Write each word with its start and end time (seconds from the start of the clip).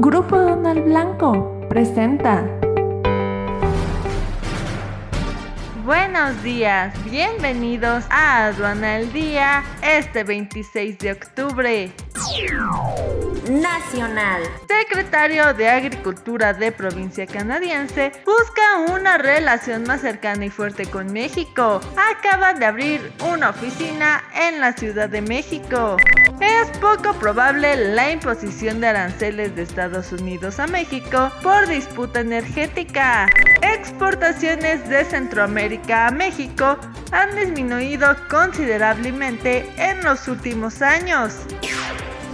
Grupo 0.00 0.38
Donald 0.38 0.84
Blanco 0.84 1.66
presenta. 1.68 2.44
Buenos 5.84 6.40
días, 6.44 6.94
bienvenidos 7.10 8.04
a 8.08 8.46
Aduana 8.46 8.94
al 8.94 9.12
Día 9.12 9.64
este 9.82 10.22
26 10.22 10.98
de 11.00 11.12
octubre. 11.12 11.92
Nacional. 13.50 14.42
Secretario 14.68 15.52
de 15.54 15.68
Agricultura 15.68 16.52
de 16.52 16.70
provincia 16.70 17.26
canadiense 17.26 18.12
busca 18.24 18.92
una 18.94 19.18
relación 19.18 19.82
más 19.82 20.02
cercana 20.02 20.44
y 20.44 20.50
fuerte 20.50 20.86
con 20.86 21.12
México. 21.12 21.80
Acaba 21.96 22.54
de 22.54 22.66
abrir 22.66 23.12
una 23.32 23.50
oficina 23.50 24.22
en 24.32 24.60
la 24.60 24.74
Ciudad 24.74 25.08
de 25.08 25.22
México. 25.22 25.96
Es 26.40 26.68
poco 26.78 27.12
probable 27.18 27.94
la 27.94 28.12
imposición 28.12 28.80
de 28.80 28.88
aranceles 28.88 29.56
de 29.56 29.62
Estados 29.62 30.12
Unidos 30.12 30.60
a 30.60 30.66
México 30.66 31.32
por 31.42 31.66
disputa 31.66 32.20
energética. 32.20 33.26
Exportaciones 33.62 34.88
de 34.88 35.04
Centroamérica 35.04 36.06
a 36.06 36.10
México 36.10 36.78
han 37.10 37.34
disminuido 37.34 38.14
considerablemente 38.30 39.68
en 39.76 40.02
los 40.04 40.28
últimos 40.28 40.80
años. 40.80 41.34